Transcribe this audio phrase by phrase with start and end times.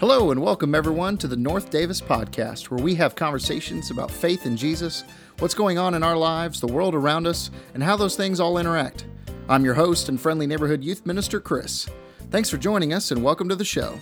[0.00, 4.46] Hello, and welcome everyone to the North Davis Podcast, where we have conversations about faith
[4.46, 5.04] in Jesus,
[5.40, 8.56] what's going on in our lives, the world around us, and how those things all
[8.56, 9.04] interact.
[9.46, 11.86] I'm your host and friendly neighborhood youth minister, Chris.
[12.30, 13.98] Thanks for joining us, and welcome to the show.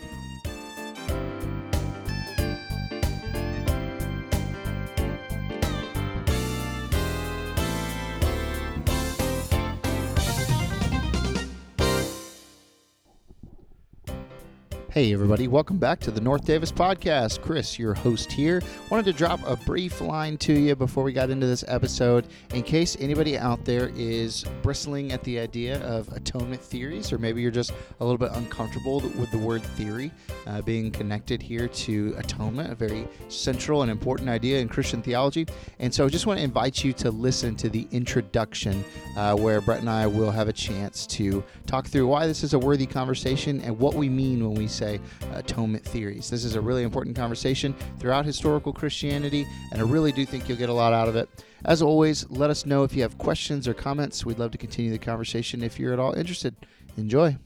[14.98, 17.41] Hey, everybody, welcome back to the North Davis Podcast.
[17.41, 18.61] Chris, your host here.
[18.91, 22.65] Wanted to drop a brief line to you before we got into this episode in
[22.65, 27.52] case anybody out there is bristling at the idea of atonement theories, or maybe you're
[27.52, 30.11] just a little bit uncomfortable with the word theory
[30.48, 35.46] uh, being connected here to atonement, a very central and important idea in Christian theology.
[35.79, 38.85] And so I just want to invite you to listen to the introduction
[39.16, 42.52] uh, where Bret and I will have a chance to talk through why this is
[42.52, 45.01] a worthy conversation and what we mean when we say say,
[45.35, 46.31] atonement theories.
[46.31, 50.59] This is a really important conversation throughout historical Christianity, and I really do think you'll
[50.59, 51.29] get a lot out of it.
[51.65, 54.25] As always, let us know if you have questions or comments.
[54.25, 56.55] We'd love to continue the conversation if you're at all interested.
[56.97, 57.37] Enjoy.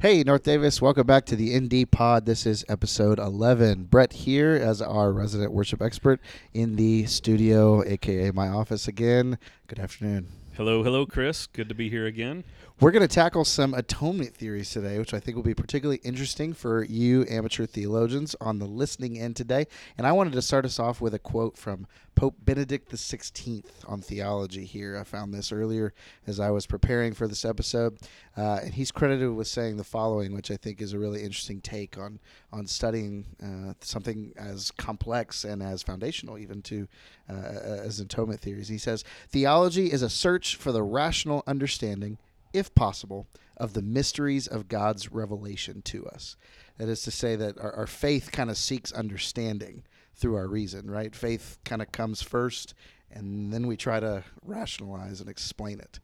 [0.00, 2.24] Hey, North Davis, welcome back to the ND Pod.
[2.24, 3.86] This is episode 11.
[3.86, 6.20] Bret here as our resident worship expert
[6.54, 9.38] in the studio, aka my office again.
[9.66, 10.28] Good afternoon.
[10.56, 11.48] Hello, hello, Chris.
[11.48, 12.44] Good to be here again.
[12.80, 16.52] We're going to tackle some atonement theories today, which I think will be particularly interesting
[16.52, 19.66] for you amateur theologians on the listening end today.
[19.96, 24.00] And I wanted to start us off with a quote from Pope Benedict XVI on
[24.00, 24.96] theology here.
[24.96, 25.92] I found this earlier
[26.28, 27.98] as I was preparing for this episode.
[28.36, 31.60] Uh, and he's credited with saying the following, which I think is a really interesting
[31.60, 32.20] take on,
[32.52, 36.86] on studying uh, something as complex and as foundational, even to
[37.28, 38.68] uh, as atonement theories.
[38.68, 42.18] He says, Theology is a search for the rational understanding
[42.52, 43.26] if possible,
[43.56, 46.36] of the mysteries of God's revelation to us.
[46.78, 49.82] That is to say, that our, our faith kind of seeks understanding
[50.14, 51.14] through our reason, right?
[51.14, 52.74] Faith kind of comes first,
[53.10, 56.00] and then we try to rationalize and explain it.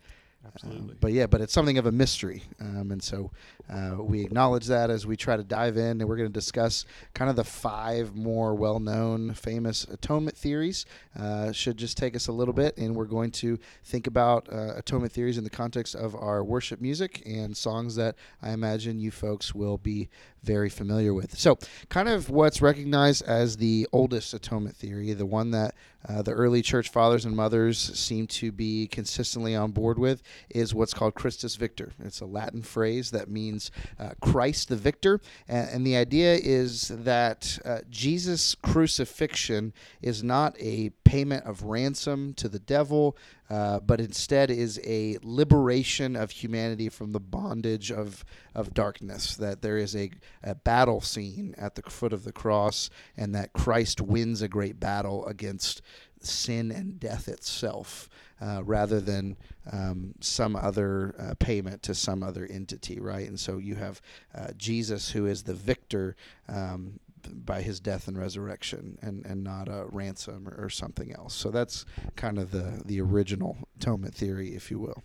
[0.46, 0.92] Absolutely.
[0.92, 2.42] Um, but yeah, but it's something of a mystery.
[2.60, 3.30] Um, and so
[3.70, 6.84] uh, we acknowledge that as we try to dive in, and we're going to discuss
[7.14, 10.84] kind of the five more well known, famous atonement theories.
[11.18, 14.74] Uh, should just take us a little bit, and we're going to think about uh,
[14.76, 19.10] atonement theories in the context of our worship music and songs that I imagine you
[19.10, 20.08] folks will be
[20.42, 21.38] very familiar with.
[21.38, 25.74] So, kind of what's recognized as the oldest atonement theory, the one that
[26.08, 30.74] uh, the early church fathers and mothers seem to be consistently on board with, is
[30.74, 31.92] what's called Christus Victor.
[31.98, 35.20] It's a Latin phrase that means uh, Christ the victor.
[35.48, 39.72] And, and, the idea is that uh, Jesus' crucifixion
[40.02, 43.16] is not a payment of ransom to the devil,
[43.50, 49.36] uh, but instead is a liberation of humanity from the bondage of, of darkness.
[49.36, 50.10] That there is a,
[50.42, 54.80] a battle scene at the foot of the cross, and that Christ wins a great
[54.80, 55.82] battle against
[56.26, 58.08] sin and death itself
[58.40, 59.36] uh, rather than
[59.72, 63.28] um, some other uh, payment to some other entity, right?
[63.28, 64.00] And so you have
[64.34, 66.16] uh, Jesus, who is the victor
[66.48, 66.98] um,
[67.32, 71.34] by his death and resurrection, and, and not a ransom or, or something else.
[71.34, 71.86] So that's
[72.16, 75.02] kind of the, the original atonement theory, if you will.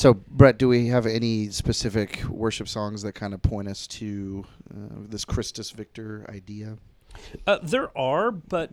[0.00, 4.46] So, Bret, do we have any specific worship songs that kind of point us to
[4.70, 6.78] uh, this Christus Victor idea?
[7.46, 8.72] Uh, there are, but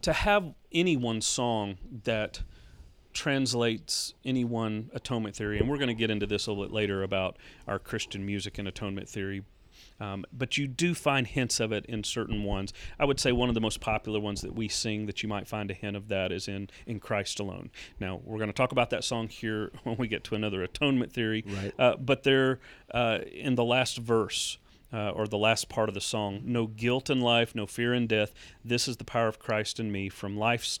[0.00, 2.40] to have any one song that
[3.12, 6.72] translates any one atonement theory, and we're going to get into this a little bit
[6.72, 7.36] later about
[7.68, 9.42] our Christian music and atonement theory.
[10.00, 12.72] Um, but you do find hints of it in certain ones.
[12.98, 15.46] I would say one of the most popular ones that we sing that you might
[15.46, 18.72] find a hint of that is in "In Christ Alone." Now we're going to talk
[18.72, 21.44] about that song here when we get to another atonement theory.
[21.46, 21.72] Right.
[21.78, 22.60] Uh, but there,
[22.92, 24.58] uh, in the last verse,
[24.92, 28.08] uh, or the last part of the song no guilt in life no fear in
[28.08, 30.80] death this is the power of christ in me from life's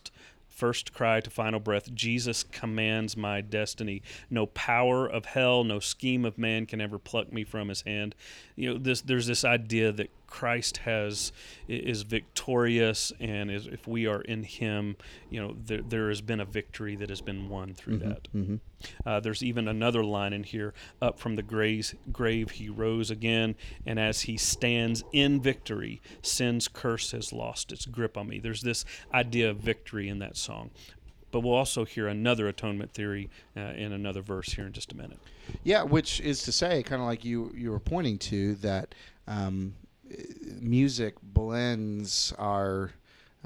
[0.60, 4.02] first cry to final breath jesus commands my destiny.
[4.28, 8.14] No power of hell no scheme of man can ever pluck me from his hand.
[8.56, 11.32] You know this there's this idea that christ has
[11.68, 14.96] is victorious and is, if we are in him
[15.28, 18.56] you know there, there has been a victory that has been won through that Mm-hmm.
[19.04, 20.72] uh, there's even another line in here
[21.02, 26.68] up from the graves, grave he rose again, and as he stands in victory, sin's
[26.68, 28.38] curse has lost its grip on me.
[28.38, 30.70] There's this idea of victory in that song.
[31.32, 34.96] But we'll also hear another atonement theory uh, in another verse here in just a
[34.96, 35.18] minute.
[35.62, 38.94] Yeah, which is to say, kind of like you you were pointing to that
[39.26, 39.74] um,
[40.60, 42.92] music blends our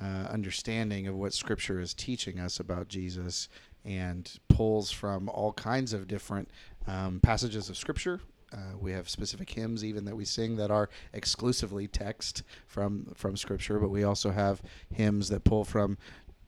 [0.01, 3.49] uh, understanding of what Scripture is teaching us about Jesus
[3.85, 6.51] and pulls from all kinds of different
[6.87, 8.21] um, passages of Scripture.
[8.53, 13.37] Uh, we have specific hymns even that we sing that are exclusively text from from
[13.37, 14.63] Scripture, but we also have
[14.93, 15.99] hymns that pull from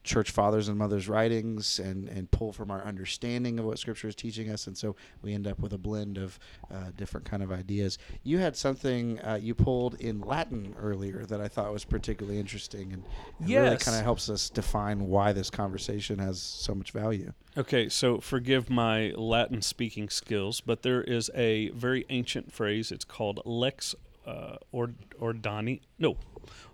[0.07, 4.15] church fathers and mothers writings and, and pull from our understanding of what scripture is
[4.15, 4.67] teaching us.
[4.67, 6.39] And so we end up with a blend of
[6.71, 7.99] uh, different kind of ideas.
[8.23, 12.93] You had something uh, you pulled in latin earlier that i thought was particularly interesting
[12.93, 13.03] and,
[13.39, 17.33] and really kind of helps us define why this conversation has so much value.
[17.57, 22.93] Okay, so forgive my Latin speaking skills, but there is a very ancient phrase.
[22.93, 23.95] It's called lex
[24.27, 26.17] uh, or, ordani, no,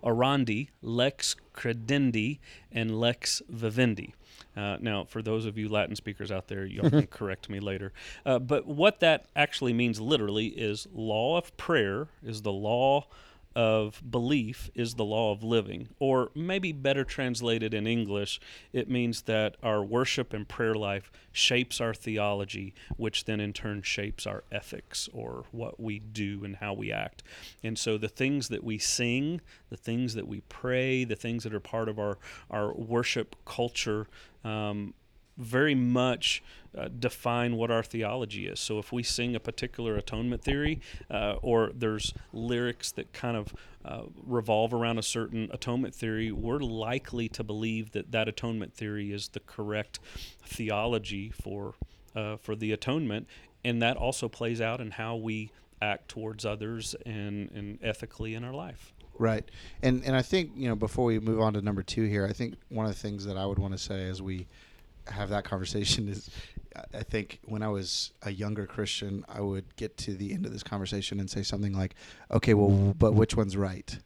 [0.03, 2.39] orandi, lex credendi,
[2.71, 4.13] and lex vivendi.
[4.55, 7.91] Uh, now, for those of you Latin speakers out there, you can correct me later.
[8.25, 13.05] Uh, but what that actually means literally is law of prayer is the law
[13.55, 15.89] of belief is the law of living.
[15.99, 18.39] Or maybe better translated in English,
[18.71, 23.81] it means that our worship and prayer life shapes our theology, which then in turn
[23.81, 27.23] shapes our ethics or what we do and how we act.
[27.63, 31.53] And so the things that we sing, the things that we pray, the things that
[31.53, 32.17] are part of our,
[32.49, 34.07] our worship culture,
[34.43, 34.93] um,
[35.37, 36.43] very much
[36.77, 38.59] uh, define what our theology is.
[38.59, 43.53] So if we sing a particular atonement theory, uh, or there's lyrics that kind of
[43.85, 49.11] uh, revolve around a certain atonement theory, we're likely to believe that that atonement theory
[49.11, 49.99] is the correct
[50.43, 51.75] theology for
[52.15, 53.27] uh, for the atonement,
[53.65, 55.51] and that also plays out in how we
[55.81, 58.93] act towards others and, and ethically in our life.
[59.19, 59.43] Right,
[59.81, 62.33] and and I think you know before we move on to number two here, I
[62.33, 64.47] think one of the things that I would want to say as we
[65.07, 66.29] have that conversation is,
[66.93, 70.51] I- think when I was a younger Christian, I would get to the end of
[70.51, 71.95] this conversation and say something like,
[72.31, 73.99] "Okay, well, but which one's right?"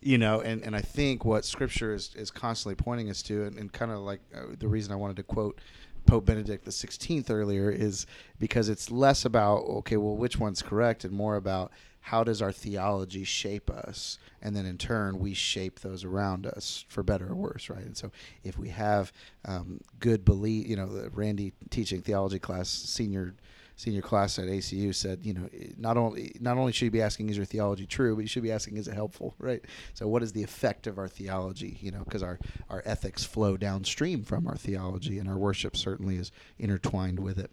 [0.00, 3.58] You know, and, and I think what Scripture is, is constantly pointing us to, and,
[3.58, 5.60] and kind of like uh, the reason I wanted to quote
[6.06, 8.06] Pope Benedict the Sixteenth earlier is
[8.38, 12.52] because it's less about okay, well, which one's correct, and more about how does our
[12.52, 17.34] theology shape us, and then in turn we shape those around us for better or
[17.34, 17.84] worse, right?
[17.84, 18.10] And so
[18.42, 19.12] if we have
[19.44, 23.34] um, good belief, you know, the Randy teaching theology class senior
[23.80, 27.30] senior class at ACU said, you know, not only not only should you be asking
[27.30, 29.64] is your theology true, but you should be asking is it helpful, right?
[29.94, 31.78] So what is the effect of our theology?
[31.80, 36.16] You know, because our our ethics flow downstream from our theology, and our worship certainly
[36.16, 37.50] is intertwined with it.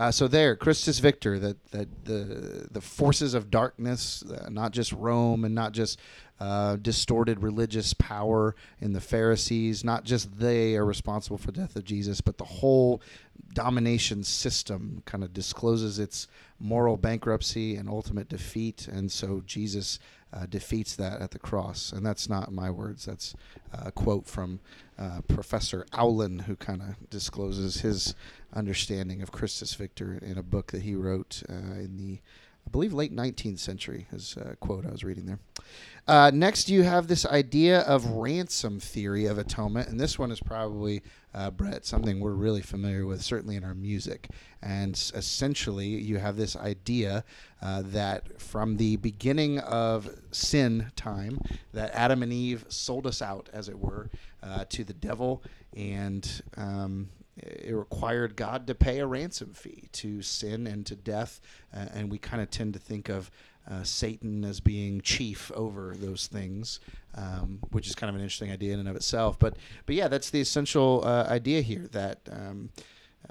[0.00, 4.92] Uh, so there, Christus Victor, that that the the forces of darkness, uh, not just
[4.92, 6.00] Rome and not just
[6.40, 11.84] uh, distorted religious power in the Pharisees, not just they are responsible for death of
[11.84, 13.02] Jesus, but the whole
[13.54, 16.28] domination system kind of discloses its
[16.60, 19.98] moral bankruptcy and ultimate defeat, and so Jesus
[20.32, 21.92] uh, defeats that at the cross.
[21.92, 23.34] And that's not my words; that's
[23.72, 24.60] a quote from
[24.98, 28.14] uh, Professor Aulén, who kind of discloses his
[28.52, 32.20] understanding of Christus Victor in a book that he wrote uh, in the,
[32.68, 34.06] I believe, late 19th century.
[34.12, 35.38] Is a quote I was reading there.
[36.06, 40.38] Uh, next, you have this idea of ransom theory of atonement, and this one is
[40.38, 44.28] probably, uh, Bret, something we're really familiar with, certainly in our music.
[44.60, 47.24] And essentially, you have this idea
[47.62, 51.40] uh, that from the beginning of sin time,
[51.72, 54.10] that Adam and Eve sold us out, as it were,
[54.42, 55.42] uh, to the devil,
[55.74, 57.08] and um,
[57.42, 61.40] it required God to pay a ransom fee to sin and to death.
[61.74, 63.30] Uh, and we kind of tend to think of
[63.70, 66.80] uh, Satan as being chief over those things,
[67.14, 69.38] um, which is kind of an interesting idea in and of itself.
[69.38, 72.20] But but yeah, that's the essential uh, idea here that.
[72.30, 72.70] Um,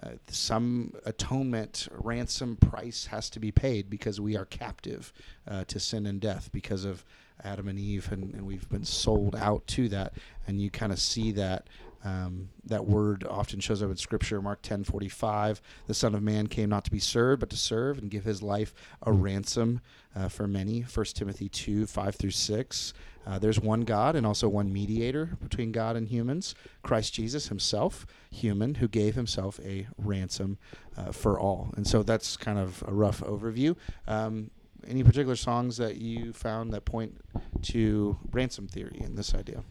[0.03, 5.11] uh, some atonement ransom price has to be paid because we are captive
[5.47, 7.03] uh, to sin and death because of
[7.43, 10.13] Adam and Eve, and, and we've been sold out to that.
[10.45, 11.67] And you kind of see that
[12.03, 14.41] um, that word often shows up in Scripture.
[14.41, 17.57] Mark ten forty five: The Son of Man came not to be served, but to
[17.57, 18.73] serve and give His life
[19.03, 19.81] a ransom
[20.15, 20.83] uh, for many.
[20.83, 22.93] First Timothy two five through six.
[23.25, 28.05] Uh, there's one God and also one mediator between God and humans, Christ Jesus Himself,
[28.31, 30.57] human, who gave Himself a ransom
[30.95, 31.73] uh, for all.
[31.75, 33.75] And so that's kind of a rough overview.
[34.07, 34.49] Um,
[34.87, 37.19] any particular songs that you found that point
[37.63, 39.63] to ransom theory and this idea?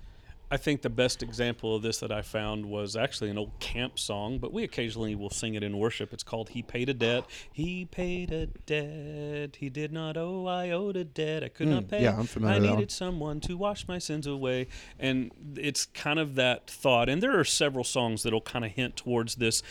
[0.50, 3.98] I think the best example of this that I found was actually an old camp
[3.98, 6.12] song, but we occasionally will sing it in worship.
[6.12, 7.24] It's called He Paid a Debt.
[7.52, 9.56] He paid a debt.
[9.56, 10.46] He did not owe.
[10.46, 11.42] I owed a debt.
[11.42, 12.02] I could mm, not pay.
[12.02, 14.68] Yeah, I'm familiar I needed someone to wash my sins away.
[15.00, 17.08] And it's kind of that thought.
[17.08, 19.64] And there are several songs that'll kind of hint towards this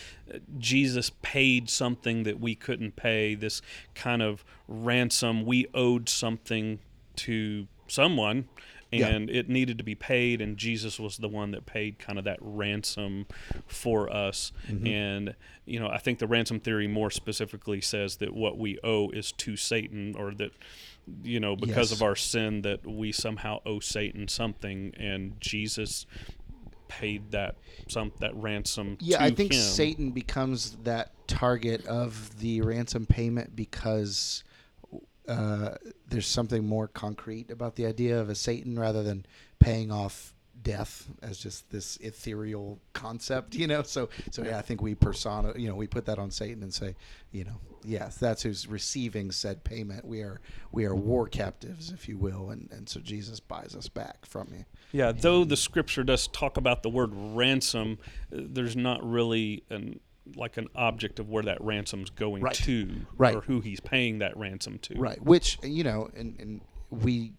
[0.58, 3.62] Jesus paid something that we couldn't pay, this
[3.94, 5.46] kind of ransom.
[5.46, 6.80] We owed something
[7.16, 8.48] to someone
[8.92, 9.40] and yeah.
[9.40, 12.38] it needed to be paid and jesus was the one that paid kind of that
[12.40, 13.26] ransom
[13.66, 14.86] for us mm-hmm.
[14.86, 19.10] and you know i think the ransom theory more specifically says that what we owe
[19.10, 20.52] is to satan or that
[21.22, 21.92] you know because yes.
[21.92, 26.06] of our sin that we somehow owe satan something and jesus
[26.88, 27.56] paid that
[27.88, 29.60] some that ransom yeah i think him.
[29.60, 34.44] satan becomes that target of the ransom payment because
[35.28, 35.74] uh,
[36.08, 39.26] there's something more concrete about the idea of a Satan rather than
[39.58, 43.82] paying off death as just this ethereal concept, you know.
[43.82, 46.72] So, so yeah, I think we persona, you know, we put that on Satan and
[46.72, 46.96] say,
[47.30, 50.04] you know, yes, that's who's receiving said payment.
[50.04, 50.40] We are
[50.72, 54.48] we are war captives, if you will, and and so Jesus buys us back from
[54.52, 54.64] you.
[54.92, 57.98] Yeah, though the scripture does talk about the word ransom,
[58.32, 60.00] uh, there's not really an
[60.34, 62.54] like an object of where that ransom's going right.
[62.54, 63.34] to, right.
[63.34, 64.94] or who he's paying that ransom to.
[64.98, 65.22] Right.
[65.22, 67.32] Which you know, and, and we,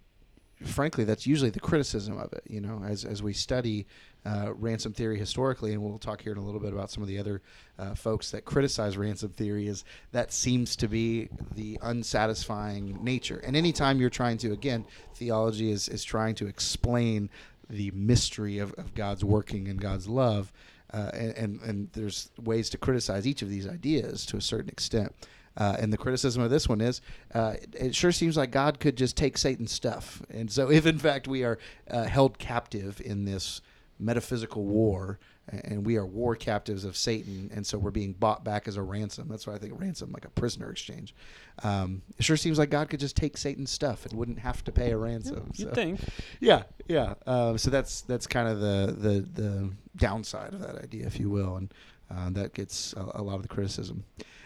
[0.63, 2.43] frankly, that's usually the criticism of it.
[2.47, 3.87] You know, as as we study
[4.25, 7.09] uh, ransom theory historically, and we'll talk here in a little bit about some of
[7.09, 7.41] the other
[7.79, 13.41] uh, folks that criticize ransom theory, is that seems to be the unsatisfying nature.
[13.45, 17.29] And anytime you're trying to, again, theology is is trying to explain
[17.69, 20.53] the mystery of, of God's working and God's love
[20.93, 24.69] uh, and, and, and there's ways to criticize each of these ideas to a certain
[24.69, 25.13] extent.
[25.57, 27.01] Uh, and the criticism of this one is
[27.33, 30.21] uh, it sure seems like God could just take Satan's stuff.
[30.29, 31.57] And so, if in fact we are
[31.89, 33.61] uh, held captive in this
[33.99, 35.17] metaphysical war,
[35.47, 38.81] and we are war captives of Satan, and so we're being bought back as a
[38.81, 39.27] ransom.
[39.29, 41.15] That's why I think ransom, like a prisoner exchange.
[41.63, 44.71] Um, it sure seems like God could just take Satan's stuff and wouldn't have to
[44.71, 45.51] pay a ransom.
[45.53, 45.99] Yeah, you so, think?
[46.39, 47.13] Yeah, yeah.
[47.25, 51.29] Uh, so that's that's kind of the the the downside of that idea, if you
[51.29, 51.73] will, and
[52.11, 54.03] uh, that gets a, a, lot of the criticism.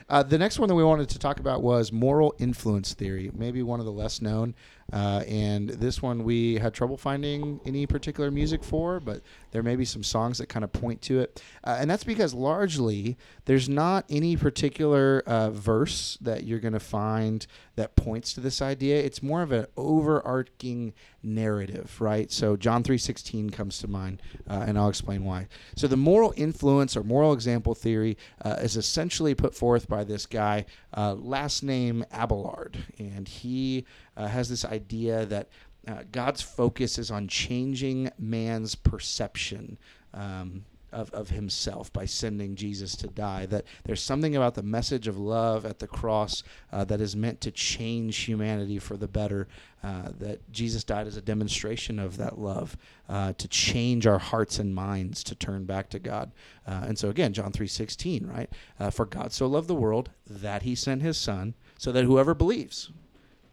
[0.10, 3.64] Uh, the next one that we wanted to talk about was moral influence theory, maybe
[3.64, 4.54] one of the less known.
[4.92, 9.22] Uh, and this one we had trouble finding any particular music for, but
[9.52, 11.42] there may be some songs that kind of point to it.
[11.64, 16.80] Uh, and that's because largely there's not any particular uh, verse that you're going to
[16.80, 19.02] find that points to this idea.
[19.02, 20.94] It's more of an overarching
[21.24, 22.32] narrative, right?
[22.32, 25.48] So John 3:16 comes to mind, uh, and I'll explain why.
[25.76, 30.26] So the moral influence or moral example theory uh, is essentially put forth by this
[30.26, 33.86] guy, last name Abelard, and he
[34.18, 35.50] uh, has this idea that
[35.88, 39.78] uh, God's focus is on changing man's perception
[40.14, 43.46] um, of, of himself by sending Jesus to die.
[43.46, 47.42] That there's something about the message of love at the cross uh, that is meant
[47.42, 49.48] to change humanity for the better.
[49.84, 52.78] Uh, that Jesus died as a demonstration of that love
[53.10, 56.32] uh, to change our hearts and minds to turn back to God.
[56.68, 58.50] Uh, and so again, John 3:16, right?
[58.80, 62.36] Uh, for God so loved the world that He sent His Son, so that whoever
[62.36, 62.92] believes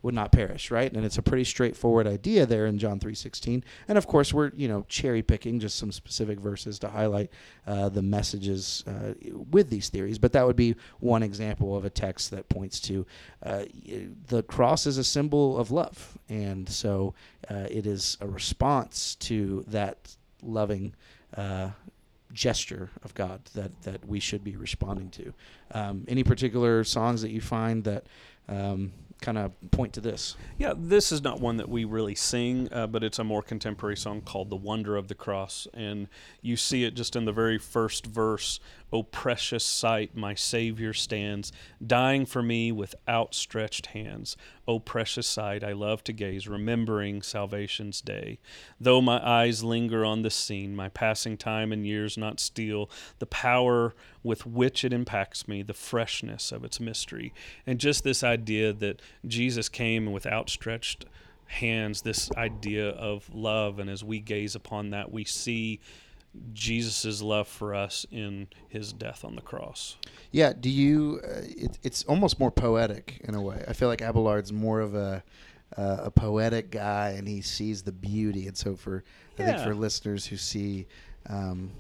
[0.02, 0.92] would not perish, right?
[0.92, 3.64] And it's a pretty straightforward idea there in John 3:16.
[3.88, 7.30] And of course, we're you know cherry picking just some specific verses to highlight
[7.66, 9.14] uh, the messages uh,
[9.50, 10.18] with these theories.
[10.18, 13.06] But that would be one example of a text that points to
[13.42, 13.64] uh,
[14.28, 17.14] the cross is a symbol of love, and so
[17.50, 20.94] uh, it is a response to that loving
[21.36, 21.70] uh,
[22.32, 25.34] gesture of God that that we should be responding to.
[25.72, 28.06] Um, any particular songs that you find that
[28.48, 30.36] um, kind of point to this.
[30.58, 33.96] Yeah, this is not one that we really sing, uh, but it's a more contemporary
[33.96, 35.66] song called The Wonder of the Cross.
[35.74, 36.08] And
[36.40, 38.60] you see it just in the very first verse
[38.90, 41.52] O precious sight, my Savior stands,
[41.86, 44.34] dying for me with outstretched hands.
[44.66, 48.38] O precious sight, I love to gaze, remembering salvation's day.
[48.80, 53.26] Though my eyes linger on the scene, my passing time and years not steal the
[53.26, 57.34] power with which it impacts me, the freshness of its mystery.
[57.66, 61.04] And just this idea that Jesus came with outstretched
[61.46, 63.78] hands, this idea of love.
[63.78, 65.80] And as we gaze upon that, we see
[66.52, 69.96] Jesus' love for us in his death on the cross.
[70.30, 71.20] Yeah, do you?
[71.24, 73.64] Uh, it, it's almost more poetic in a way.
[73.66, 75.22] I feel like Abelard's more of a
[75.76, 78.46] uh, a poetic guy, and he sees the beauty.
[78.46, 79.04] And so, for
[79.38, 80.86] I think for listeners who see
[81.28, 81.70] um,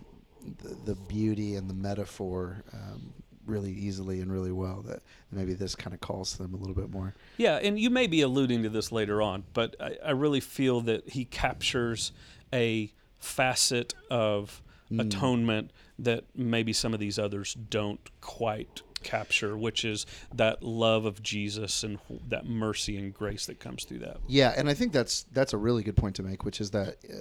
[0.62, 3.12] the, the beauty and the metaphor um,
[3.48, 5.02] really easily and really well, that
[5.32, 7.14] maybe this kind of calls to them a little bit more.
[7.36, 10.80] Yeah, and you may be alluding to this later on, but I, I really feel
[10.82, 12.12] that he captures
[12.52, 14.62] a facet of
[14.96, 21.22] atonement that maybe some of these others don't quite capture, which is that love of
[21.22, 24.18] Jesus and that mercy and grace that comes through that.
[24.26, 26.96] Yeah, and I think that's that's a really good point to make, which is that
[27.08, 27.16] uh,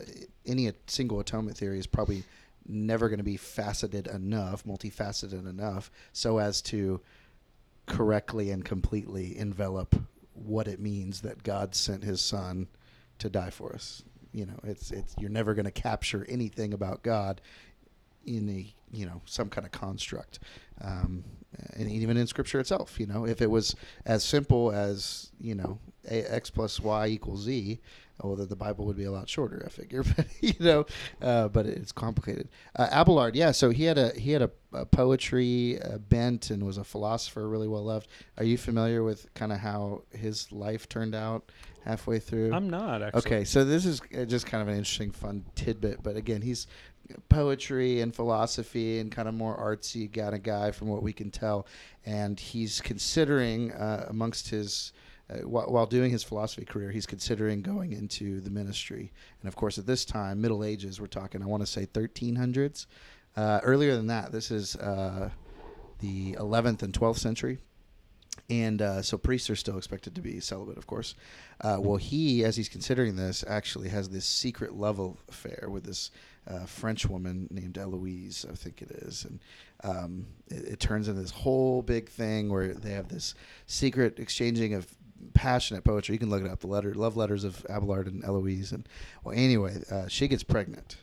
[0.46, 2.24] any single atonement theory is probably
[2.68, 7.02] never going to be faceted enough, multifaceted enough, so as to
[7.86, 9.96] correctly and completely envelop
[10.34, 12.68] what it means that God sent His Son
[13.20, 14.04] to die for us.
[14.34, 17.42] You know, it's it's you're never going to capture anything about God
[18.26, 20.40] in a you know some kind of construct,
[20.82, 21.24] um,
[21.74, 23.00] and even in Scripture itself.
[23.00, 27.44] You know, if it was as simple as you know a, x plus y equals
[27.44, 27.80] z,
[28.24, 29.64] well, the Bible would be a lot shorter.
[29.66, 30.86] I figure, but you know,
[31.22, 32.50] uh, but it's complicated.
[32.76, 33.52] Uh, Abelard, yeah.
[33.52, 37.48] So he had a he had a, a poetry uh, bent and was a philosopher,
[37.48, 38.08] really well loved.
[38.38, 41.52] Are you familiar with kind of how his life turned out
[41.86, 42.54] halfway through?
[42.54, 43.20] I'm not actually.
[43.20, 46.02] Okay, so this is uh, just kind of an interesting, fun tidbit.
[46.02, 46.68] But again, he's
[47.30, 51.32] poetry and philosophy and kind of more artsy kind of guy, from what we can
[51.32, 51.68] tell.
[52.06, 54.94] And he's considering, uh, amongst his,
[55.30, 59.12] uh, while, doing his philosophy career, he's considering going into the ministry.
[59.42, 62.86] And of course, at this time, Middle Ages, we're talking, I want to say 1300s.
[63.36, 65.30] Uh, earlier than that, this is uh,
[66.00, 67.60] the 11th and 12th century
[68.50, 71.16] and uh, so priests are still expected to be celibate, of course.
[71.62, 76.12] Uh, well, he, as he's considering this, actually has this secret love affair with this
[76.48, 79.40] uh, French woman named Eloise, I think it is, and
[79.84, 83.36] um, it, it turns into this whole big thing where they have this
[83.66, 84.88] secret exchanging of
[85.34, 86.14] passionate poetry.
[86.14, 88.88] You can look it up, the letter, love letters of Abelard and Eloise, and
[89.24, 90.98] well, anyway, uh, she gets pregnant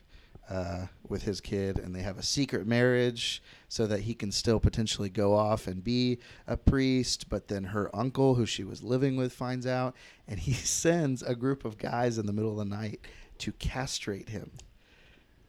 [0.48, 4.60] uh, with his kid, and they have a secret marriage so that he can still
[4.60, 7.28] potentially go off and be a priest.
[7.28, 9.94] But then her uncle, who she was living with, finds out,
[10.28, 13.00] and he sends a group of guys in the middle of the night
[13.38, 14.50] to castrate him.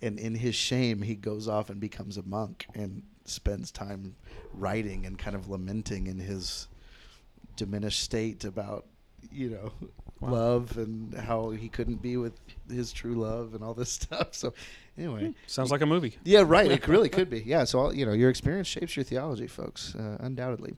[0.02, 4.16] And in his shame, he goes off and becomes a monk and spends time
[4.54, 6.68] writing and kind of lamenting in his
[7.56, 8.86] diminished state about
[9.32, 9.72] you know
[10.22, 10.32] Wow.
[10.32, 12.40] love and how he couldn't be with
[12.72, 14.30] his true love and all this stuff.
[14.34, 14.54] So
[14.98, 15.34] anyway.
[15.46, 16.16] Sounds like a movie.
[16.24, 16.72] yeah right.
[16.72, 17.42] It really could be.
[17.46, 20.76] Yeah so all, you know your experience shapes your theology folks uh, undoubtedly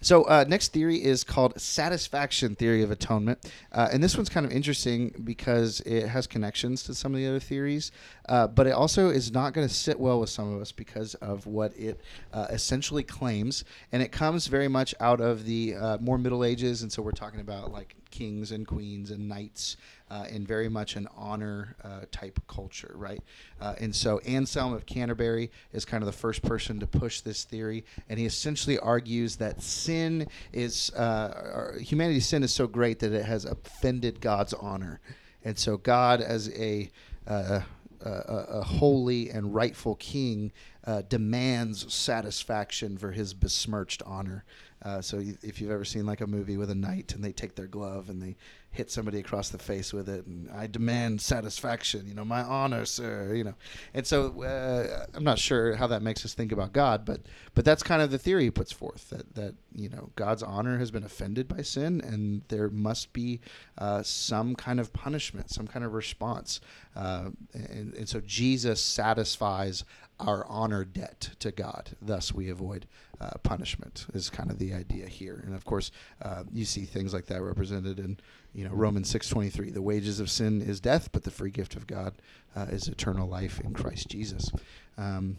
[0.00, 3.38] so uh, next theory is called satisfaction theory of atonement,
[3.72, 7.26] uh, and this one's kind of interesting because it has connections to some of the
[7.26, 7.90] other theories,
[8.28, 11.14] uh, but it also is not going to sit well with some of us because
[11.16, 12.00] of what it
[12.32, 16.82] uh, essentially claims, and it comes very much out of the uh, more Middle Ages,
[16.82, 19.76] and so we're talking about like kings and queens and knights
[20.14, 23.20] uh, in very much an honor uh, type culture, right?
[23.60, 27.42] Uh, and so Anselm of Canterbury is kind of the first person to push this
[27.42, 33.12] theory, and he essentially argues that sin is uh, humanity's sin is so great that
[33.12, 35.00] it has offended God's honor,
[35.42, 36.90] and so God, as a
[37.26, 37.60] uh,
[38.04, 38.10] a,
[38.58, 40.52] a holy and rightful king
[40.84, 44.44] uh, demands satisfaction for his besmirched honor.
[44.82, 47.54] Uh, so if you've ever seen like a movie with a knight and they take
[47.54, 48.36] their glove and they
[48.74, 52.84] hit somebody across the face with it, and I demand satisfaction, you know, my honor,
[52.84, 53.54] sir, you know,
[53.94, 57.20] and so uh, I'm not sure how that makes us think about God, but
[57.54, 60.78] but that's kind of the theory he puts forth that that you know God's honor
[60.78, 63.40] has been offended by sin, and there must be
[63.78, 66.60] uh, some kind of punishment, some kind of response,
[66.96, 69.84] uh, and, and so Jesus satisfies
[70.20, 71.90] our honor debt to God.
[72.00, 72.86] Thus, we avoid
[73.20, 74.06] uh, punishment.
[74.14, 75.90] Is kind of the idea here, and of course,
[76.22, 78.18] uh, you see things like that represented in
[78.54, 79.70] you know Romans six twenty three.
[79.70, 82.14] The wages of sin is death, but the free gift of God
[82.54, 84.50] uh, is eternal life in Christ Jesus.
[84.96, 85.36] Um,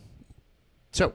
[0.91, 1.13] so,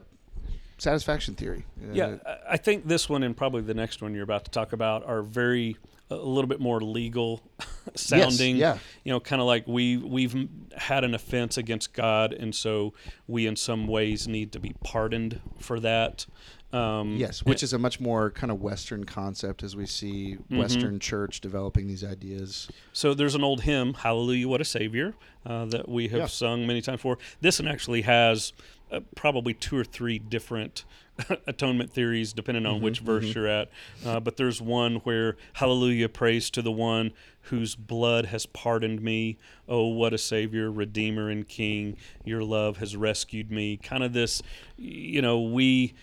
[0.77, 1.65] satisfaction theory.
[1.83, 4.51] Uh, Yeah, I- I think this one and probably the next one you're about to
[4.51, 5.77] talk about are very
[6.11, 7.41] a little bit more legal
[7.95, 8.57] sounding.
[8.57, 8.77] yeah.
[9.03, 12.93] You know, kind of like we we've had an offense against God, and so
[13.27, 16.25] we in some ways need to be pardoned for that.
[16.73, 20.57] Um, Yes, which is a much more kind of Western concept as we see Mm-hmm.
[20.57, 22.69] Western church developing these ideas.
[22.93, 25.13] So there's an old hymn, "Hallelujah, What a Savior,"
[25.45, 26.25] uh, that we have Yeah.
[26.27, 27.17] sung many times before.
[27.41, 28.53] This one actually has
[28.91, 30.83] uh, probably two or three different
[31.47, 33.69] atonement theories, depending on which verse you're at.
[34.05, 37.11] Uh, but there's one where "Hallelujah, praise to the one
[37.45, 39.37] whose blood has pardoned me.
[39.67, 41.95] Oh, what a Savior, Redeemer, and King!
[42.25, 44.41] Your love has rescued me." Kind of this,
[44.77, 45.93] you know, we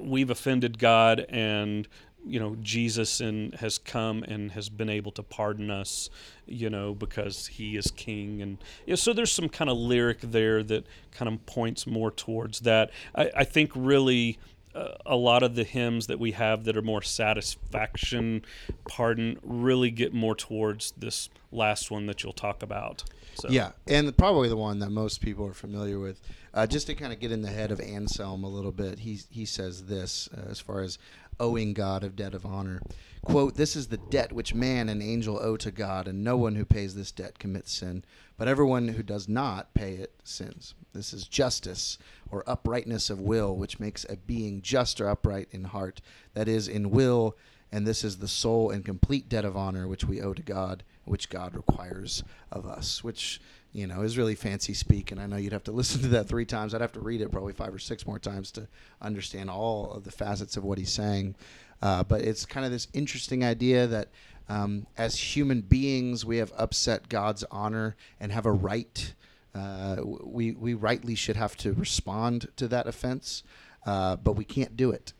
[0.00, 1.88] we've offended God and
[2.26, 6.10] you know Jesus and has come and has been able to pardon us,
[6.46, 10.62] you know, because He is King, and yeah, so there's some kind of lyric there
[10.62, 12.90] that kind of points more towards that.
[13.14, 14.38] I, I think really.
[14.76, 18.44] Uh, a lot of the hymns that we have that are more satisfaction,
[18.88, 23.04] pardon, really get more towards this last one that you'll talk about.
[23.36, 23.48] So.
[23.48, 26.20] Yeah, and probably the one that most people are familiar with.
[26.52, 29.20] Uh, just to kind of get in the head of Anselm a little bit, he
[29.30, 30.98] he says this uh, as far as
[31.40, 32.80] owing God of debt of honor.
[33.24, 36.56] Quote, This is the debt which man and angel owe to God, and no one
[36.56, 38.04] who pays this debt commits sin,
[38.36, 40.74] but everyone who does not pay it sins.
[40.92, 41.98] This is justice
[42.30, 46.00] or uprightness of will, which makes a being just or upright in heart,
[46.34, 47.36] that is, in will,
[47.72, 50.84] and this is the sole and complete debt of honor which we owe to God,
[51.04, 53.40] which God requires of us, which
[53.72, 55.12] you know is really fancy speak.
[55.12, 56.74] And I know you'd have to listen to that three times.
[56.74, 58.68] I'd have to read it probably five or six more times to
[59.00, 61.34] understand all of the facets of what he's saying.
[61.82, 64.08] Uh, but it's kind of this interesting idea that
[64.48, 69.14] um, as human beings, we have upset God's honor and have a right.
[69.54, 73.42] Uh, we we rightly should have to respond to that offense,
[73.86, 75.12] uh, but we can't do it.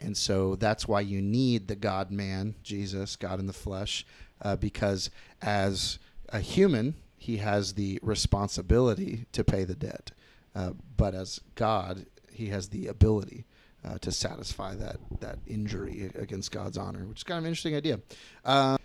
[0.00, 4.04] And so that's why you need the God man, Jesus, God in the flesh,
[4.42, 5.10] uh, because
[5.42, 5.98] as
[6.30, 10.10] a human, he has the responsibility to pay the debt.
[10.54, 13.44] Uh, but as God, he has the ability
[13.84, 17.76] uh, to satisfy that, that injury against God's honor, which is kind of an interesting
[17.76, 18.00] idea.
[18.44, 18.76] Uh,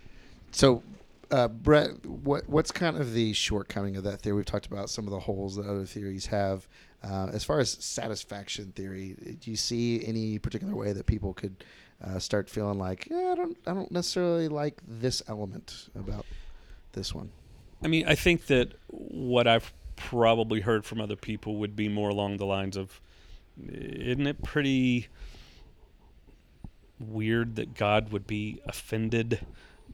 [0.50, 0.82] so,
[1.30, 4.36] uh, Bret, what, what's kind of the shortcoming of that theory?
[4.36, 6.66] We've talked about some of the holes that other theories have.
[7.02, 11.64] Uh, as far as satisfaction theory, do you see any particular way that people could
[12.04, 16.26] uh, start feeling like, yeah, I don't, I don't necessarily like this element about
[16.92, 17.30] this one?
[17.82, 22.10] I mean, I think that what I've probably heard from other people would be more
[22.10, 23.00] along the lines of,
[23.66, 25.08] isn't it pretty
[26.98, 29.46] weird that God would be offended?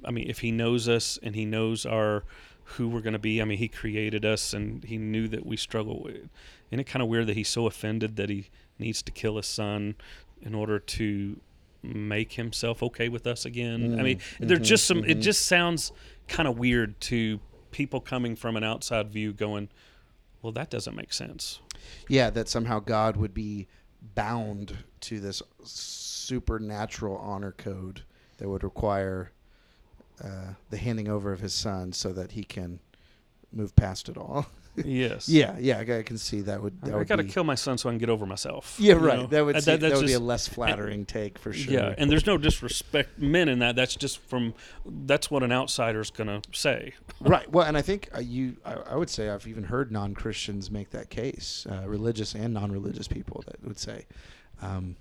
[0.04, 2.24] I mean, if He knows us and He knows our
[2.70, 3.40] who we're going to be.
[3.40, 6.28] I mean, He created us and He knew that we struggle with.
[6.70, 8.48] Isn't it kind of weird that He's so offended that He
[8.78, 9.94] needs to kill His Son
[10.40, 11.40] in order to
[11.82, 13.98] make Himself okay with us again?
[13.98, 14.46] I mean, mm-hmm.
[14.46, 15.00] there's just mm-hmm.
[15.00, 15.04] some.
[15.04, 15.20] It mm-hmm.
[15.20, 15.92] just sounds
[16.28, 19.68] kind of weird to people coming from an outside view, going,
[20.42, 21.60] "Well, that doesn't make sense."
[22.08, 23.68] Yeah, that somehow God would be
[24.14, 28.02] bound to this supernatural honor code
[28.38, 29.32] that would require
[30.22, 32.80] uh, the handing over of his son so that he can
[33.52, 34.46] move past it all.
[34.84, 35.28] Yes.
[35.28, 36.80] yeah, yeah, I can see that would.
[36.82, 38.76] That I would got to be, kill my son so I can get over myself.
[38.78, 39.18] Yeah, right.
[39.18, 39.26] know?
[39.26, 41.72] That would Uh, see, that, that's would be a less flattering take for sure.
[41.72, 43.76] Yeah, and there's no disrespect men in that.
[43.76, 46.94] That's just from that's what an outsider's gonna say.
[47.20, 47.50] right.
[47.50, 50.70] Well, and I think uh, you, I, I would say, I've even heard non Christians
[50.70, 54.06] make that case, uh, religious and non religious people that would say,
[54.62, 54.96] um,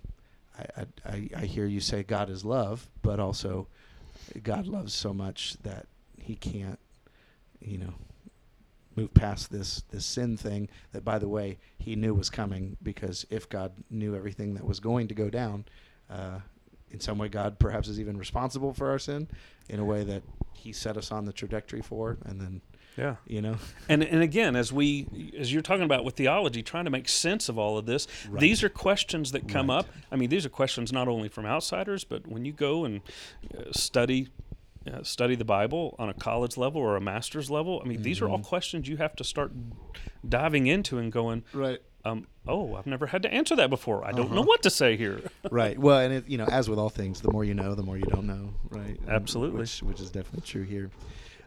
[0.58, 3.68] I, I, I hear you say God is love, but also
[4.44, 6.80] God loves so much that he can't,
[7.60, 7.94] you know,
[8.96, 13.26] move past this this sin thing that by the way he knew was coming because
[13.30, 15.66] if God knew everything that was going to go down
[16.10, 16.40] uh,
[16.92, 19.28] in some way God perhaps is even responsible for our sin
[19.70, 22.62] in a way that he set us on the trajectory for and then
[22.98, 23.16] Yeah.
[23.28, 23.58] you know
[23.90, 27.50] And and again, as we as you're talking about with theology, trying to make sense
[27.50, 28.40] of all of this, Right.
[28.40, 29.80] these are questions that come Right.
[29.80, 29.88] up.
[30.12, 33.02] I mean, these are questions not only from outsiders, but when you go and
[33.58, 34.30] uh, study.
[34.92, 37.82] Uh, study the Bible on a college level or a master's level.
[37.84, 38.50] I mean, these are all Mm-hmm.
[38.50, 39.52] questions you have to start
[40.28, 44.06] diving into and going, right um, "Oh, I've never had to answer that before.
[44.06, 44.44] I don't know Uh-huh.
[44.44, 47.30] what to say here." right well and it, you know as with all things the
[47.30, 49.60] more you know the more you don't know right And Absolutely.
[49.62, 50.92] which, which is definitely true here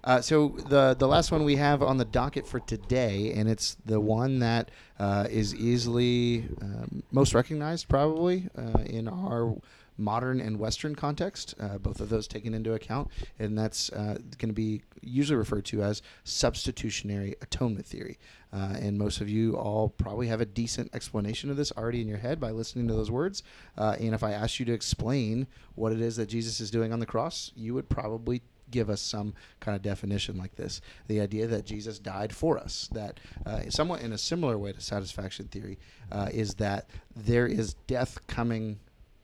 [0.04, 3.76] Uh, so the the last one we have on the docket for today, and it's
[3.84, 9.56] the one that uh, is easily um, most recognized, probably uh, in our
[9.98, 13.08] modern and Western context, uh, both of those taken into account,
[13.38, 18.18] and that's uh, going to be usually referred to as substitutionary atonement theory.
[18.52, 22.08] Uh, and most of you all probably have a decent explanation of this already in
[22.08, 23.42] your head by listening to those words.
[23.76, 26.92] Uh, and if I asked you to explain what it is that Jesus is doing
[26.92, 31.20] on the cross, you would probably give us some kind of definition like this the
[31.20, 35.46] idea that jesus died for us that uh, somewhat in a similar way to satisfaction
[35.48, 35.78] theory
[36.12, 38.78] uh, is that there is death coming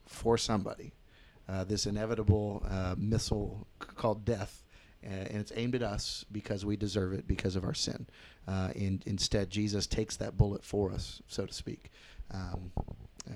[0.06, 0.92] for somebody.
[1.48, 4.62] Uh, this inevitable uh, missile called death,
[5.04, 8.06] uh, and it's aimed at us because we deserve it because of our sin.
[8.48, 11.90] Uh, and instead, Jesus takes that bullet for us, so to speak.
[12.30, 12.72] Um,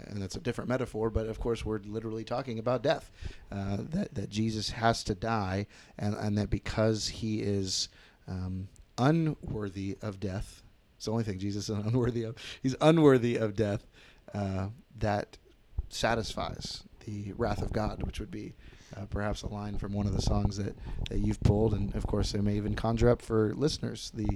[0.08, 3.10] and that's a different metaphor, but of course, we're literally talking about death.
[3.50, 5.66] Uh, that that Jesus has to die,
[5.98, 7.88] and and that because he is
[8.26, 10.62] um, unworthy of death,
[10.96, 12.36] it's the only thing Jesus is unworthy of.
[12.62, 13.86] He's unworthy of death.
[14.34, 15.38] Uh, that
[15.90, 18.54] satisfies the wrath of God, which would be
[18.96, 20.76] uh, perhaps a line from one of the songs that,
[21.10, 24.28] that you've pulled, and of course, it may even conjure up for listeners the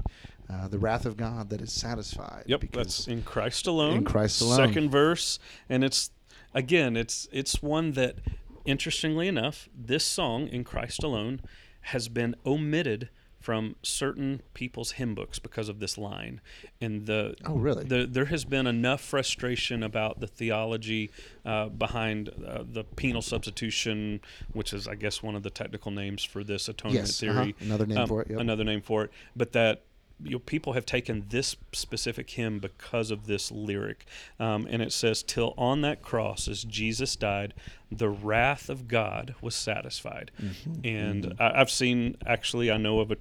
[0.50, 2.44] uh, the wrath of God that is satisfied.
[2.46, 3.98] Yep, that's in Christ alone.
[3.98, 4.56] In Christ alone.
[4.56, 5.38] Second verse,
[5.68, 6.10] and it's
[6.52, 8.16] again, it's it's one that,
[8.64, 11.40] interestingly enough, this song in Christ alone
[11.86, 13.08] has been omitted
[13.42, 16.40] from certain people's hymn books because of this line.
[16.80, 17.84] And the Oh, really?
[17.84, 21.10] the, there has been enough frustration about the theology
[21.44, 24.20] uh, behind uh, the penal substitution,
[24.52, 27.32] which is, I guess, one of the technical names for this atonement Yes, theory.
[27.36, 27.52] uh-huh.
[27.60, 28.38] Another name Um, for it, yep.
[28.40, 29.10] Another name for it.
[29.36, 29.82] But that
[30.24, 34.06] you know, people have taken this specific hymn because of this lyric.
[34.38, 37.54] Um, and it says, Till on that cross, as Jesus died,
[37.90, 40.30] the wrath of God was satisfied.
[40.40, 40.86] Mm-hmm.
[40.86, 43.16] And I, I've seen, actually, I know of a,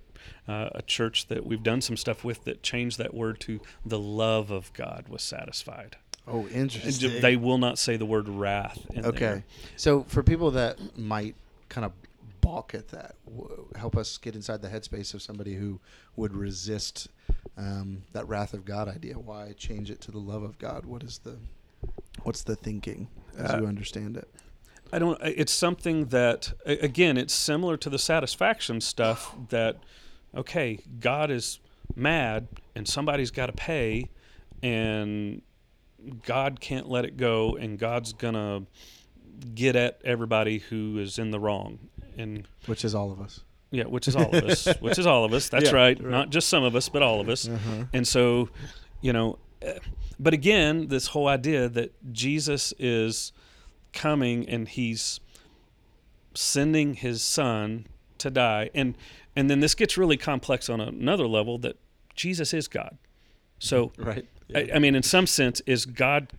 [0.52, 4.00] uh, a church that we've done some stuff with that changed that word to the
[4.00, 5.98] love of God was satisfied.
[6.28, 7.20] oh, interesting.
[7.22, 8.80] they will not say the word wrath.
[8.94, 9.20] In Okay.
[9.20, 9.44] there.
[9.76, 11.36] So for people that might
[11.70, 11.92] kind of
[12.42, 15.80] balk at that, w- help us get inside the headspace of somebody who
[16.16, 17.08] would resist
[17.58, 19.14] um, that wrath of God idea.
[19.16, 20.86] Why change it to the love of God?
[20.86, 21.38] What is the
[22.24, 24.28] what's the thinking as Uh, you understand it?
[24.92, 25.18] I don't.
[25.24, 29.36] It's something that again, it's similar to the satisfaction stuff.
[29.50, 29.78] That
[30.36, 31.60] okay, God is
[31.96, 34.10] mad, and somebody's got to pay,
[34.62, 35.42] and
[36.26, 38.64] God can't let it go, and God's gonna
[39.56, 41.80] get at everybody who is in the wrong,
[42.22, 43.42] and Which is all of us.
[43.72, 45.50] yeah, which is all of us, which is all of us.
[45.50, 46.00] That's Yeah, right.
[46.02, 46.10] right.
[46.12, 47.48] not just some of us, but all of us.
[47.48, 47.86] Uh-huh.
[47.94, 48.50] And so,
[49.02, 49.80] you know, eh,
[50.20, 53.32] but again, this whole idea that Jesus is
[53.94, 55.20] coming and he's
[56.34, 57.86] sending his son
[58.18, 58.96] to die and
[59.36, 61.78] and then this gets really complex on another level that
[62.16, 62.98] Jesus is God.
[63.60, 64.26] So Right.
[64.56, 66.32] I, I mean in some sense is God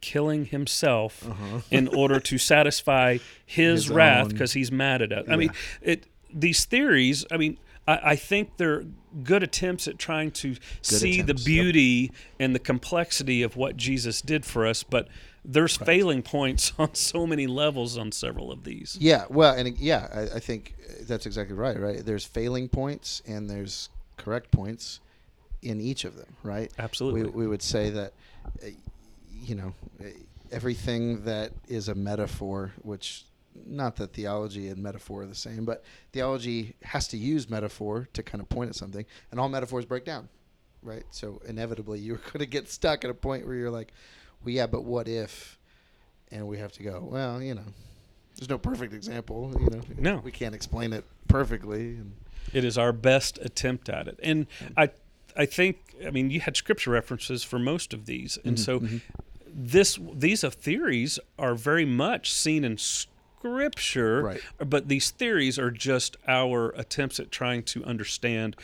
[0.00, 1.60] killing himself Uh-huh.
[1.70, 5.26] in order to satisfy his, His wrath because he's mad at us.
[5.28, 5.50] I mean,
[5.82, 7.24] it these theories.
[7.30, 8.84] I mean, I, I think they're
[9.22, 11.44] good attempts at trying to see attempts, the yep.
[11.46, 15.08] beauty and the complexity of what Jesus did for us, but
[15.44, 18.98] there's failing points on so many levels on several of these.
[19.00, 21.78] Yeah, well, and yeah, I, I think that's exactly right.
[21.80, 25.00] Right, there's failing points and there's correct points
[25.62, 26.36] in each of them.
[26.42, 26.70] Right.
[26.78, 27.22] Absolutely.
[27.22, 28.12] We, we would say that,
[28.62, 28.66] uh,
[29.48, 29.72] you know,
[30.52, 33.24] everything that is a metaphor, which
[33.66, 35.82] not that theology and metaphor are the same, but
[36.12, 40.04] theology has to use metaphor to kind of point at something, and all metaphors break
[40.04, 40.28] down,
[40.82, 41.04] right?
[41.10, 43.92] So inevitably, you're going to get stuck at a point where you're like,
[44.44, 45.58] well, yeah, but what if?
[46.30, 47.64] And we have to go, well, you know,
[48.36, 49.80] there's no perfect example, you know.
[49.98, 50.16] No.
[50.18, 51.96] we can't explain it perfectly.
[51.96, 52.12] And,
[52.52, 54.20] It is our best attempt at it.
[54.22, 54.90] And I
[55.36, 58.38] I think I mean you had scripture references for most of these.
[58.44, 58.96] And mm-hmm, so mm-hmm.
[59.54, 64.40] This these theories are very much seen in scripture, Right.
[64.58, 68.56] but these theories are just our attempts at trying to understand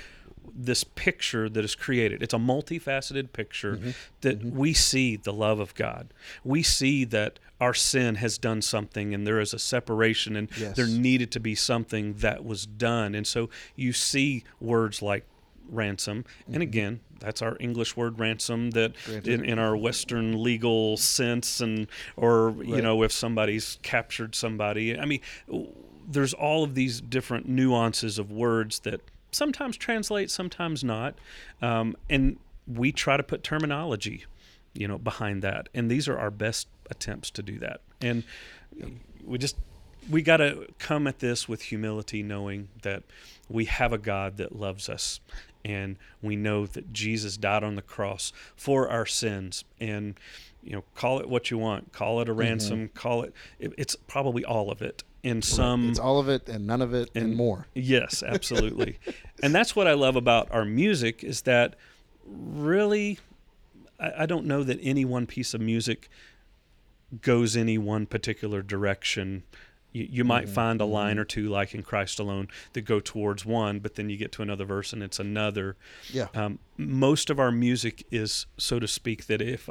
[0.56, 2.22] this picture that is created.
[2.22, 3.90] It's a multifaceted picture Mm-hmm.
[4.20, 6.12] that we see the love of God.
[6.44, 10.76] We see that our sin has done something and there is a separation and Yes.
[10.76, 13.14] there needed to be something that was done.
[13.14, 15.24] And so you see words like
[15.68, 16.24] ransom.
[16.52, 19.28] And again, that's our English word ransom that Mm-hmm.
[19.28, 24.98] In, in our Western legal sense and or you know if somebody's captured somebody.
[24.98, 25.20] I mean
[26.06, 29.00] there's all of these different nuances of words that
[29.32, 31.14] sometimes translate, sometimes not.
[31.60, 34.24] Um, and we try to put terminology,
[34.72, 35.68] you know, behind that.
[35.74, 37.80] And these are our best attempts to do that.
[38.00, 38.24] And
[39.24, 39.56] we just
[40.10, 43.02] we got to come at this with humility, knowing that
[43.48, 45.20] we have a God that loves us,
[45.64, 49.64] and we know that Jesus died on the cross for our sins.
[49.80, 50.14] And
[50.62, 52.40] you know, call it what you want, call it a mm-hmm.
[52.40, 53.72] ransom, call it, it.
[53.76, 55.04] It's probably all of it.
[55.22, 57.66] In some, It's all of it and none of it and, And- more.
[57.74, 58.98] Yes, absolutely.
[59.42, 61.76] and that's what I love about our music is that
[62.26, 63.18] really,
[63.98, 66.08] I, I don't know that any one piece of music
[67.22, 69.44] goes any one particular direction.
[69.94, 73.46] You, you might find a line or two, like in Christ Alone, that go towards
[73.46, 75.76] one, but then you get to another verse and it's another.
[76.12, 76.26] Yeah.
[76.34, 79.70] Um, most of our music is, so to speak, that if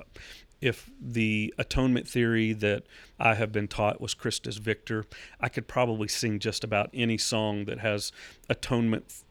[0.61, 2.83] if the atonement theory that
[3.19, 5.05] I have been taught was Christus Victor,
[5.41, 8.13] I could probably sing just about any song that has
[8.47, 9.23] atonement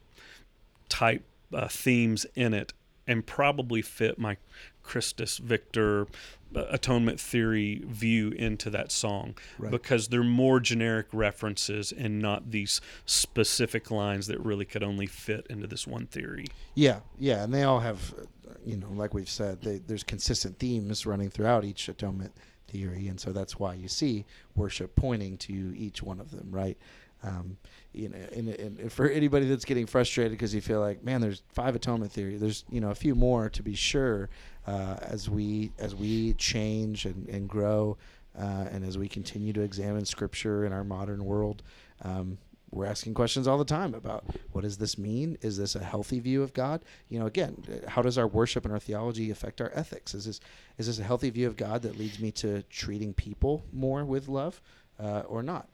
[0.90, 1.24] type
[1.54, 2.74] uh, themes in it
[3.06, 4.36] and probably fit my
[4.82, 6.06] Christus Victor
[6.54, 9.70] uh, atonement theory view into that song Right.
[9.70, 15.46] because they're more generic references and not these specific lines that really could only fit
[15.48, 16.46] into this one theory.
[16.74, 20.58] Yeah, yeah, and they all have, uh, you know, like we've said, they, there's consistent
[20.58, 22.32] themes running throughout each atonement
[22.68, 26.76] theory, and so that's why you see worship pointing to each one of them, right?
[27.24, 27.56] Um,
[27.92, 31.20] you know, and, and and for anybody that's getting frustrated because you feel like, man,
[31.20, 32.36] there's five atonement theory.
[32.36, 34.28] There's you know a few more to be sure.
[34.66, 37.96] Uh, as we as we change and, and grow,
[38.38, 41.62] uh, and as we continue to examine Scripture in our modern world,
[42.02, 42.38] um,
[42.72, 45.36] we're asking questions all the time about what does this mean?
[45.42, 46.84] Is this a healthy view of God?
[47.10, 50.14] You know, again, how does our worship and our theology affect our ethics?
[50.14, 50.40] Is this
[50.78, 54.26] is this a healthy view of God that leads me to treating people more with
[54.26, 54.62] love,
[54.98, 55.68] uh, or not?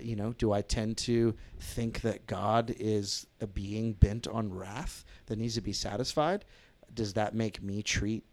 [0.00, 5.04] You know, do I tend to think that God is a being bent on wrath
[5.26, 6.44] that needs to be satisfied?
[6.94, 8.24] Does that make me treat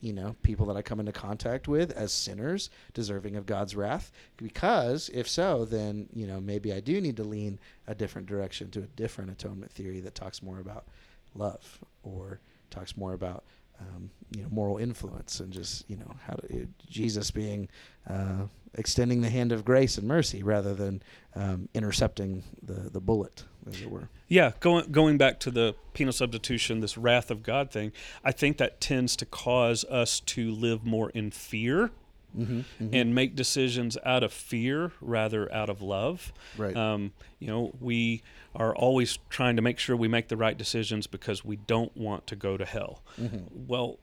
[0.00, 4.12] you know, people that I come into contact with as sinners deserving of God's wrath?
[4.36, 8.70] Because if so, then, you know, maybe I do need to lean a different direction
[8.72, 10.86] to a different atonement theory that talks more about
[11.34, 13.44] love or talks more about,
[13.80, 17.68] um, you know, moral influence and just, you know, how to, Jesus being,
[18.08, 21.02] uh, extending the hand of grace and mercy rather than
[21.34, 24.08] um, intercepting the, the bullet, as it were.
[24.28, 27.92] Yeah, going going back to the penal substitution, this wrath of God thing,
[28.24, 31.90] I think that tends to cause us to live more in fear
[32.36, 36.30] Mm-hmm, and make decisions out of fear rather out of love.
[36.58, 36.76] Right.
[36.76, 38.22] Um, you know, we
[38.54, 42.26] are always trying to make sure we make the right decisions because we don't want
[42.26, 43.02] to go to hell.
[43.18, 43.66] Mm-hmm.
[43.66, 43.98] Well,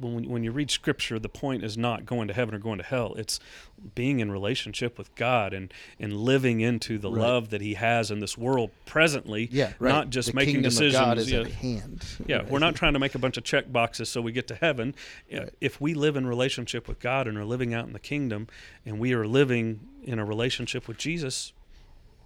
[0.00, 2.84] when, when you read scripture, the point is not going to heaven or going to
[2.84, 3.14] hell.
[3.16, 3.40] It's
[3.94, 7.20] being in relationship with God and, and living into the Right.
[7.20, 9.48] love that He has in this world presently.
[9.52, 9.90] yeah, right.
[9.92, 10.94] Not just the making kingdom decisions.
[10.96, 12.04] Of God is yeah, at hand.
[12.26, 12.50] yeah, Right.
[12.50, 14.94] we're not trying to make a bunch of check boxes so we get to heaven.
[15.60, 18.48] If we live in relationship with God and are living out in the kingdom,
[18.84, 21.52] and we are living in a relationship with Jesus,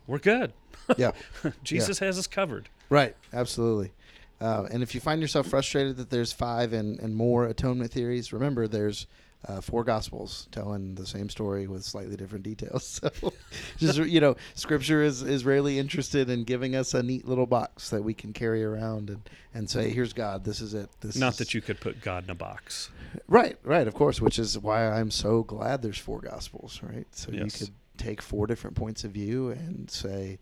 [0.06, 0.52] we're good.
[0.96, 1.12] Yeah.
[1.62, 2.68] Jesus has us covered.
[2.90, 3.92] Right, absolutely.
[4.40, 8.32] Uh, and if you find yourself frustrated that there's five and, and more atonement theories,
[8.32, 9.06] remember there's
[9.46, 13.00] uh, four gospels telling the same story with slightly different details.
[13.20, 13.32] So,
[13.78, 17.90] just you know, Scripture is, is rarely interested in giving us a neat little box
[17.90, 20.44] that we can carry around and, and say, "Here's God.
[20.44, 22.90] This is it." This Not is, that you could put God in a box.
[23.26, 27.06] Right, right, of course, which is why I'm so glad there's four gospels, right?
[27.12, 30.38] So you could take four different points of view and say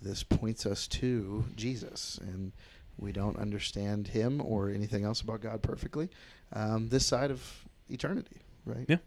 [0.00, 2.52] this points us to Jesus and
[2.98, 6.08] we don't understand him or anything else about God perfectly
[6.52, 8.84] um, this side of eternity, right?
[8.88, 8.98] Yeah.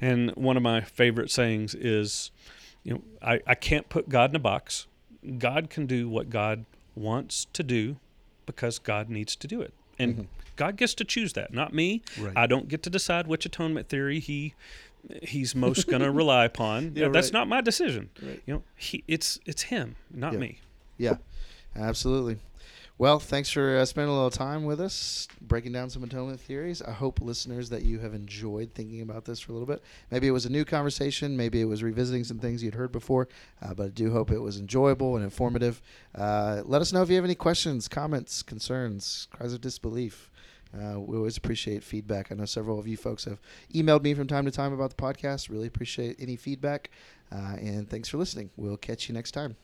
[0.00, 2.30] And one of my favorite sayings is,
[2.84, 4.86] you know, I, I can't put God in a box.
[5.38, 7.96] God can do what God wants to do
[8.46, 9.72] because God needs to do it.
[9.98, 10.26] And Mhm.
[10.56, 12.02] God gets to choose that, not me.
[12.18, 12.32] Right.
[12.36, 14.54] I don't get to decide which atonement theory he
[15.22, 16.92] he's most going to rely upon.
[16.94, 17.32] Yeah, That's right.
[17.32, 18.10] not my decision.
[18.22, 18.42] Right.
[18.46, 20.38] You know, he it's it's him, not Yeah.
[20.38, 20.60] me.
[20.98, 21.16] Yeah,
[21.76, 22.38] absolutely.
[22.98, 26.82] Well, thanks for uh, spending a little time with us, breaking down some atonement theories.
[26.82, 29.84] I hope, listeners, that you have enjoyed thinking about this for a little bit.
[30.10, 33.28] Maybe it was a new conversation, maybe it was revisiting some things you'd heard before,
[33.62, 35.80] uh, but I do hope it was enjoyable and informative.
[36.12, 40.28] Uh, let us know if you have any questions, comments, concerns, cries of disbelief.
[40.76, 42.32] Uh, we always appreciate feedback.
[42.32, 43.40] I know several of you folks have
[43.72, 45.48] emailed me from time to time about the podcast.
[45.50, 46.90] Really appreciate any feedback.
[47.30, 48.50] Uh, and thanks for listening.
[48.56, 49.56] We'll catch you next time.